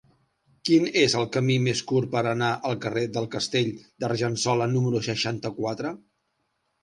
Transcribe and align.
Quin 0.67 0.85
és 1.01 1.15
el 1.17 1.25
camí 1.35 1.57
més 1.65 1.81
curt 1.91 2.09
per 2.15 2.23
anar 2.29 2.47
al 2.69 2.79
carrer 2.85 3.03
del 3.17 3.27
Castell 3.35 3.69
d'Argençola 4.05 4.69
número 4.71 5.03
seixanta-quatre? 5.09 5.93